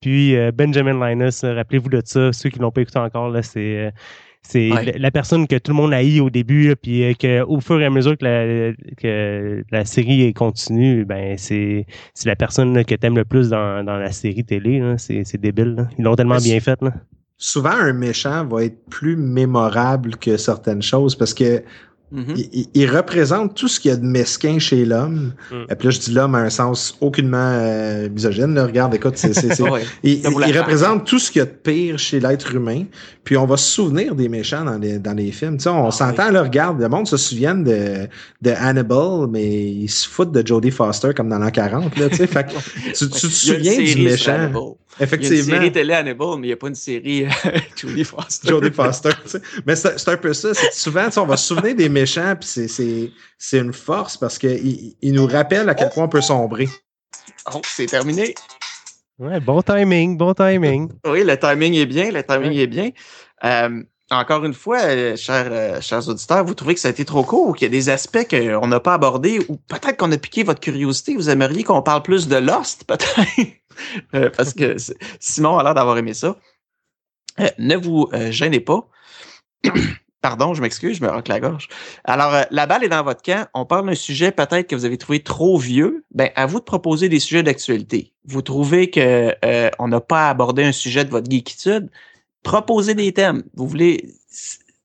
[0.02, 3.92] Puis Benjamin Linus, rappelez-vous de ça, ceux qui l'ont pas écouté encore, c'est
[4.48, 4.86] c'est Ouais.
[4.86, 7.80] la, la personne que tout le monde haït au début, puis euh, que au fur
[7.82, 12.84] et à mesure que la, que la série continue, ben c'est c'est la personne là,
[12.84, 14.82] que t'aimes le plus dans, dans la série télé.
[14.98, 15.76] C'est c'est débile.
[15.76, 15.88] là.
[15.98, 16.82] Ils l'ont tellement Mais bien fait.
[16.82, 16.94] Là.
[17.38, 21.64] Souvent, un méchant va être plus mémorable que certaines choses parce que
[22.12, 22.34] Mhm.
[22.38, 25.34] il, il- il représente tout ce qu'il y a de mesquin chez l'homme.
[25.52, 25.56] Mm.
[25.72, 28.54] Et puis là, je dis l'homme à un sens aucunement euh, misogyne.
[28.54, 28.66] Là.
[28.66, 29.82] Regarde, écoute, c'est, Ouais.
[30.04, 32.84] il, représente tout ce qu'il y a de pire chez l'être humain.
[33.24, 35.58] Puis on va se souvenir des méchants dans les, dans les films.
[35.58, 38.08] Tu sais, on Ah, s'entend, là, regarde, le monde se souvient de,
[38.42, 41.98] de Hannibal, mais ils se foutent de Jodie Foster comme dans l'an 40.
[41.98, 42.28] Là, tu sais.
[42.28, 42.46] fait
[42.94, 44.34] tu, tu te souviens du méchant.
[44.34, 44.62] Hannibal.
[44.98, 45.56] Il y a une Effectivement.
[45.58, 47.30] série télé Hannibal, mais il n'y a pas une série euh,
[47.76, 48.48] Julie Foster.
[48.48, 49.10] Jodie Foster.
[49.26, 49.42] tu sais.
[49.66, 50.50] Mais c'est un peu ça.
[50.72, 54.96] souvent, on va se souvenir des méchants, puis c'est- c'est c'est une force parce qu'ils
[55.02, 56.68] ils nous rappellent à quel point on peut sombrer.
[57.54, 58.36] Oh, c'est terminé.
[59.18, 60.92] Ouais, bon timing, bon timing.
[61.08, 62.64] Oui, le timing est bien, le timing Ouais.
[62.64, 62.90] est bien.
[63.44, 63.82] Euh,
[64.12, 67.24] encore une fois, euh, chers, euh, chers auditeurs, vous trouvez que ça a été trop
[67.24, 70.18] court ou qu'il y a des aspects qu'on n'a pas abordés ou peut-être qu'on a
[70.18, 74.32] piqué votre curiosité, vous aimeriez qu'on parle plus de Lost, peut-être?
[74.38, 74.76] Parce que
[75.20, 76.36] Simon a l'air d'avoir aimé ça.
[77.40, 78.88] Euh, ne vous euh, gênez pas.
[80.26, 81.68] Pardon, je m'excuse, je me roque la gorge.
[82.04, 83.48] Alors, euh, la balle est dans votre camp.
[83.54, 86.04] On parle d'un sujet peut-être que vous avez trouvé trop vieux.
[86.16, 88.12] Ben, à vous de proposer des sujets d'actualité.
[88.26, 91.92] Vous trouvez que euh, on n'a pas abordé un sujet de votre geekitude.
[92.42, 93.44] Proposez des thèmes.
[93.54, 94.16] Vous voulez,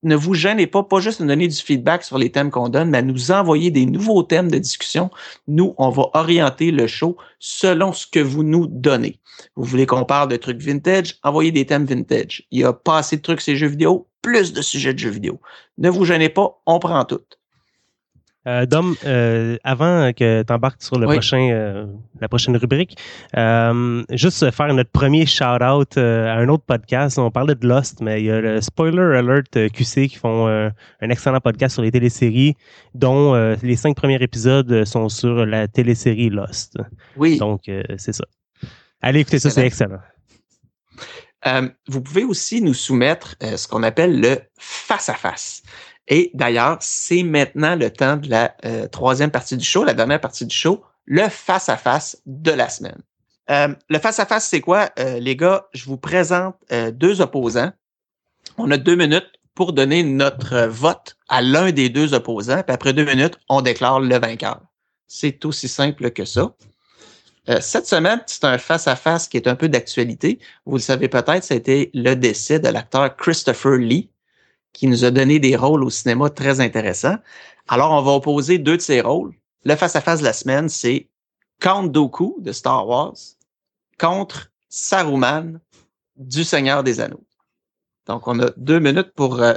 [0.02, 2.90] ne vous gênez pas, pas juste nous donner du feedback sur les thèmes qu'on donne,
[2.90, 5.08] mais à nous envoyer des nouveaux thèmes de discussion.
[5.48, 9.18] Nous, on va orienter le show selon ce que vous nous donnez.
[9.56, 11.16] Vous voulez qu'on parle de trucs vintage?
[11.22, 12.46] Envoyez des thèmes vintage.
[12.50, 15.10] Il y a pas assez de trucs ces jeux vidéo, plus de sujets de jeux
[15.10, 15.40] vidéo.
[15.78, 17.20] Ne vous gênez pas, on prend tout.
[18.46, 21.16] Euh, Dom, euh, avant que tu embarques sur le Oui.
[21.16, 21.86] prochain, euh,
[22.22, 22.96] la prochaine rubrique,
[24.10, 27.18] juste faire notre premier shout-out à un autre podcast.
[27.18, 31.10] On parlait de Lost, mais il y a le Spoiler Alert QC qui font un
[31.10, 32.56] excellent podcast sur les téléséries,
[32.94, 36.78] dont les cinq premiers épisodes sont sur la télésérie Lost.
[37.16, 37.36] Oui.
[37.36, 38.24] Donc, c'est ça.
[39.02, 40.00] Allez écouter ça, c'est excellent.
[41.46, 45.62] Euh, vous pouvez aussi nous soumettre euh, ce qu'on appelle le face-à-face.
[46.08, 50.20] Et d'ailleurs, c'est maintenant le temps de la euh, troisième partie du show, la dernière
[50.20, 53.00] partie du show, le face-à-face de la semaine.
[53.88, 54.90] Le face-à-face, c'est quoi?
[54.96, 56.54] Les gars, je vous présente
[56.92, 57.72] deux opposants.
[58.58, 59.26] On a deux minutes
[59.56, 63.98] pour donner notre vote à l'un des deux opposants, puis après deux minutes, on déclare
[63.98, 64.60] le vainqueur.
[65.08, 66.54] C'est aussi simple que ça.
[67.50, 70.38] Euh, cette semaine, c'est un face-à-face qui est un peu d'actualité.
[70.66, 74.08] Vous le savez peut-être, c'était le décès de l'acteur Christopher Lee,
[74.72, 77.16] qui nous a donné des rôles au cinéma très intéressants.
[77.66, 79.34] Alors, on va opposer deux de ces rôles.
[79.64, 81.08] Le face-à-face de la semaine, c'est
[81.58, 83.16] Count Dooku de Star Wars
[83.98, 85.58] contre Saruman
[86.16, 87.24] du Seigneur des Anneaux.
[88.06, 89.54] Donc, on a deux minutes pour euh,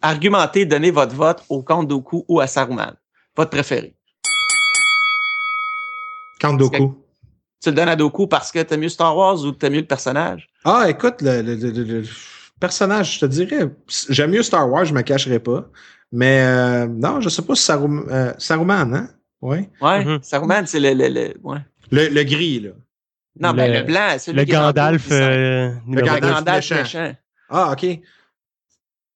[0.00, 2.94] argumenter, donner votre vote au Count Dooku ou à Saruman.
[3.36, 3.94] Votre préféré.
[6.40, 7.01] Count Dooku.
[7.62, 9.86] Tu le donnes à Dooku parce que t'aimes mieux Star Wars ou t'aimes mieux le
[9.86, 10.48] personnage?
[10.64, 12.06] Ah, écoute, le, le- le- le- le
[12.58, 13.68] personnage, je te dirais,
[14.08, 15.66] j'aime mieux Star Wars, je me cacherai pas.
[16.10, 19.08] Mais euh, non, je sais pas si Sarum, euh, Saruman, hein?
[19.40, 19.68] Oui.
[19.80, 20.18] Ouais, Mhm.
[20.22, 21.58] Saruman, c'est le, le, le- ouais.
[21.90, 22.70] Le, le gris, là.
[23.40, 25.08] Non, Le- mais le blanc, c'est Le Gandalf.
[25.10, 26.44] euh, numéro Gandalf.
[26.46, 26.74] méchant.
[26.76, 27.12] méchant.
[27.48, 27.82] Ah, OK.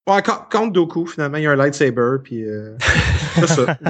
[0.07, 2.77] Ouais, Count Dooku, finalement, il y a un lightsaber, puis euh,
[3.35, 3.77] c'est ça.
[3.85, 3.89] C'est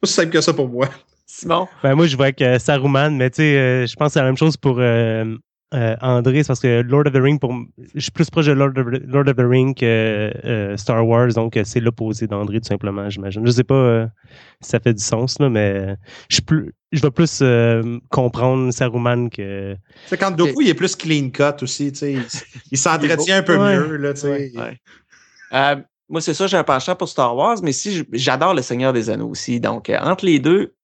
[0.00, 0.88] pas si simple que ça pour moi.
[1.26, 4.20] Simon, Ben, moi, je vois que Saruman, mais tu sais, euh, je pense que c'est
[4.20, 5.36] la même chose pour euh,
[5.74, 7.52] euh, André, c'est parce que Lord of the Ring, pour,
[7.94, 11.32] je suis plus proche de Lord of, Lord of the Ring que euh, Star Wars,
[11.34, 13.44] donc euh, c'est l'opposé d'André, tout simplement, j'imagine.
[13.44, 14.06] Je sais pas euh,
[14.60, 15.96] si ça fait du sens, là, mais
[16.28, 19.74] je, suis plus, je vais plus euh, comprendre Saruman que.
[19.74, 22.16] Tu sais, quand Dooku, il est plus clean cut aussi, tu sais.
[22.70, 23.76] Il, s'entretient un peu Ouais.
[23.76, 24.52] mieux, là, tu sais.
[24.54, 24.80] Ouais.
[25.52, 25.76] Euh,
[26.08, 29.10] moi, c'est ça, j'ai un penchant pour Star Wars, mais si j'adore Le Seigneur des
[29.10, 29.58] Anneaux aussi.
[29.58, 30.75] Donc, euh, entre les deux,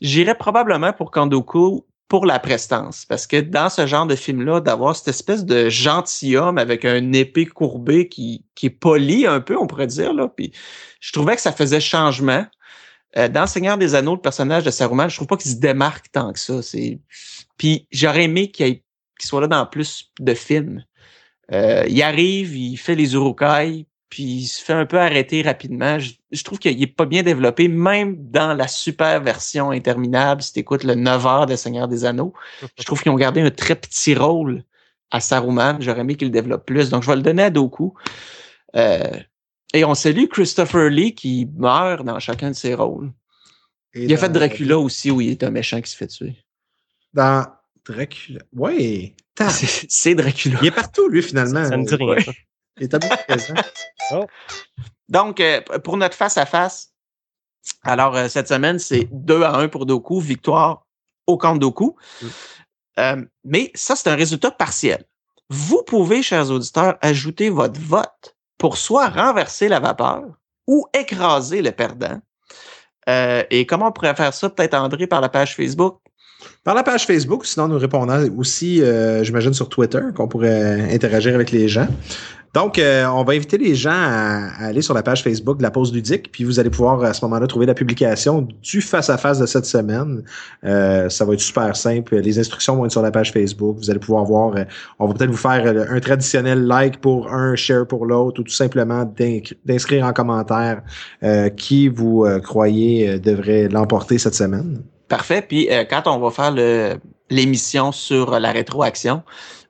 [0.00, 3.04] j'irais probablement pour Kandoku pour la prestance.
[3.06, 7.46] Parce que dans ce genre de film-là, d'avoir cette espèce de gentilhomme avec un épée
[7.46, 10.28] courbée qui, qui est poli un peu, on pourrait dire, là.
[10.28, 10.52] Puis
[11.00, 12.46] je trouvais que ça faisait changement.
[13.16, 16.10] Euh, dans Seigneur des Anneaux, le personnage de Saruman, je trouve pas qu'il se démarque
[16.12, 16.62] tant que ça.
[16.62, 17.00] C'est...
[17.56, 18.80] Puis j'aurais aimé qu'il
[19.20, 20.84] soit là dans plus de films.
[21.52, 25.98] Euh, il arrive, il fait les urukai, puis il se fait un peu arrêter rapidement.
[25.98, 30.40] Je, je trouve qu'il est pas bien développé, même dans la super version interminable.
[30.40, 32.32] Si tu écoutes le 9 heures de Seigneur des Anneaux,
[32.78, 34.62] je trouve qu'ils ont gardé un très petit rôle
[35.10, 35.78] à Saruman.
[35.80, 36.90] J'aurais aimé qu'il le développe plus.
[36.90, 37.92] Donc, je vais le donner à Doku.
[38.76, 39.18] Euh,
[39.72, 43.10] et on salue Christopher Lee qui meurt dans chacun de ses rôles.
[43.94, 46.36] Et Il a fait Dracula aussi, où il est un méchant qui se fait tuer.
[47.14, 47.48] Dans
[47.84, 48.42] Dracula.
[48.52, 49.16] Ouais.
[49.48, 50.60] C'est Dracula.
[50.62, 51.64] Il est partout, lui, finalement.
[51.64, 52.06] Ça me dit rien.
[52.10, 52.24] Ouais.
[52.76, 52.80] Ça.
[52.80, 54.26] Il est à bout de présent.
[55.08, 56.92] Donc, euh, pour notre face-à-face,
[57.82, 60.86] alors euh, cette semaine, c'est 2 à 1 pour Doku, victoire
[61.26, 61.96] au camp de Doku.
[62.22, 62.26] Mm.
[62.98, 65.04] Euh, mais ça, c'est un résultat partiel.
[65.50, 70.24] Vous pouvez, chers auditeurs, ajouter votre vote pour soit renverser la vapeur
[70.66, 72.20] ou écraser le perdant.
[73.08, 74.48] Euh, et comment on pourrait faire ça?
[74.48, 75.98] Peut-être André par la page Facebook.
[76.62, 81.34] Par la page Facebook, sinon nous répondons aussi, euh, j'imagine, sur Twitter, qu'on pourrait interagir
[81.34, 81.88] avec les gens.
[82.54, 85.72] Donc, euh, on va inviter les gens à, aller sur la page Facebook de la
[85.72, 89.46] pause ludique, puis vous allez pouvoir à ce moment-là trouver la publication du face-à-face de
[89.46, 90.22] cette semaine.
[90.64, 92.14] Euh, ça va être super simple.
[92.14, 93.76] Les instructions vont être sur la page Facebook.
[93.78, 94.62] Vous allez pouvoir voir, euh,
[95.00, 98.52] on va peut-être vous faire un traditionnel like pour un, share pour l'autre, ou tout
[98.52, 99.04] simplement
[99.64, 100.82] d'inscrire en commentaire
[101.56, 104.82] qui vous croyez devrait l'emporter cette semaine.
[105.08, 105.44] Parfait.
[105.46, 106.54] Puis quand on va faire
[107.30, 109.22] l'émission sur la rétroaction,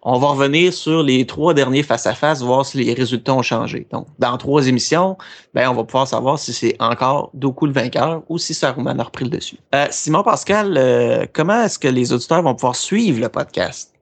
[0.05, 3.87] on va revenir sur les trois derniers face-à-face, voir si les résultats ont changé.
[3.91, 5.17] Donc, dans trois émissions,
[5.55, 9.05] ben, on va pouvoir savoir si c'est encore Doku le vainqueur ou si Saruman a
[9.05, 9.57] repris le dessus.
[9.75, 13.93] Euh, Simon Pascal, euh, comment est-ce que les auditeurs vont pouvoir suivre le podcast?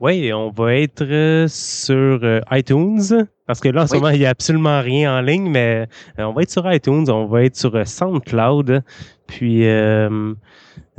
[0.00, 2.18] Oui, on va être euh, sur
[2.50, 4.00] iTunes, parce que là, en ce Oui.
[4.00, 5.86] moment, il n'y a absolument rien en ligne, mais
[6.18, 8.82] on va être sur iTunes, on va être sur SoundCloud,
[9.28, 10.34] puis, euh,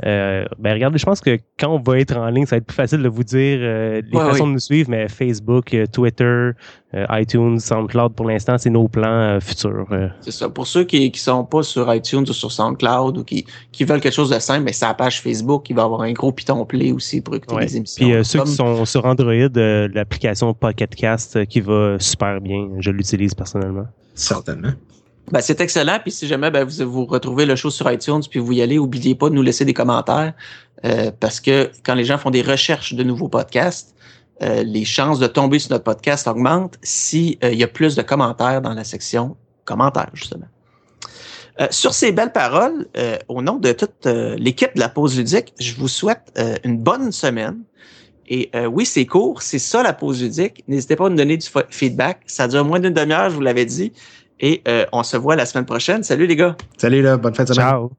[0.04, 2.66] euh, ben regardez, je pense que quand on va être en ligne, ça va être
[2.66, 4.48] plus facile de vous dire euh, les Ouais, façons oui.
[4.50, 6.50] de nous suivre, mais Facebook, euh, Twitter,
[6.94, 9.06] euh, iTunes, SoundCloud, pour l'instant, c'est nos plans
[9.36, 9.86] euh, futurs.
[9.92, 10.08] euh.
[10.20, 10.48] C'est ça.
[10.48, 14.00] Pour ceux qui qui sont pas sur iTunes ou sur SoundCloud ou qui, qui veulent
[14.00, 16.32] quelque chose de simple, mais c'est la page Facebook, il va y avoir un gros
[16.32, 17.62] piton play aussi pour écouter Ouais.
[17.62, 18.04] les émissions.
[18.04, 21.96] Puis euh, ceux Comme- qui sont sur Android, euh, l'application Pocket Cast euh, qui va
[21.98, 23.86] super bien, je l'utilise personnellement.
[24.14, 24.72] Certainement.
[25.30, 25.98] Ben, c'est excellent.
[26.00, 28.76] Puis si jamais ben, vous, vous retrouvez le show sur iTunes, puis vous y allez,
[28.76, 30.34] n'oubliez pas de nous laisser des commentaires.
[30.84, 33.94] Euh, parce que quand les gens font des recherches de nouveaux podcasts,
[34.42, 38.02] euh, les chances de tomber sur notre podcast augmentent s'il il y a plus de
[38.02, 40.46] commentaires dans la section commentaires, justement.
[41.60, 45.16] Euh, sur ces belles paroles, euh, au nom de toute euh, l'équipe de la pause
[45.16, 46.32] ludique, je vous souhaite
[46.64, 47.62] une bonne semaine.
[48.26, 50.64] Et oui, c'est court, c'est ça la pause ludique.
[50.66, 52.22] N'hésitez pas à nous donner du feedback.
[52.26, 53.92] Ça dure moins d'une demi-heure, je vous l'avais dit.
[54.40, 56.02] Et on se voit la semaine prochaine.
[56.02, 56.56] Salut les gars.
[56.76, 57.66] Salut là, bonne fin de semaine.
[57.66, 57.92] Ciao.